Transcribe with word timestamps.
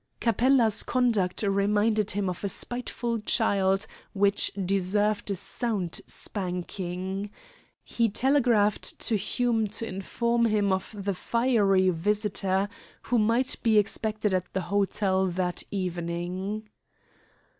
Capella's 0.19 0.81
conduct 0.81 1.43
reminded 1.43 2.09
him 2.09 2.27
of 2.27 2.43
a 2.43 2.49
spiteful 2.49 3.19
child 3.19 3.85
which 4.13 4.49
deserved 4.55 5.29
a 5.29 5.35
sound 5.35 6.01
spanking. 6.07 7.29
He 7.83 8.09
telegraphed 8.09 8.97
to 9.01 9.15
Hume 9.15 9.67
to 9.67 9.85
inform 9.85 10.45
him 10.45 10.71
of 10.73 10.95
the 10.97 11.13
fiery 11.13 11.91
visitor 11.91 12.67
who 13.03 13.19
might 13.19 13.61
be 13.61 13.77
expected 13.77 14.33
at 14.33 14.51
the 14.53 14.61
hotel 14.61 15.27
that 15.27 15.61
evening. 15.69 16.67